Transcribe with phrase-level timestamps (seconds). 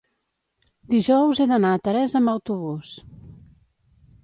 [0.93, 2.97] Dijous he d'anar a Teresa amb autobús.